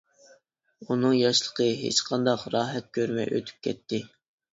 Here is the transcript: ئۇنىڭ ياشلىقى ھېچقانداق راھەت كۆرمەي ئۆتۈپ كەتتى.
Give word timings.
ئۇنىڭ 0.85 1.11
ياشلىقى 1.17 1.67
ھېچقانداق 1.81 2.45
راھەت 2.55 2.89
كۆرمەي 2.99 3.29
ئۆتۈپ 3.37 3.61
كەتتى. 3.69 4.01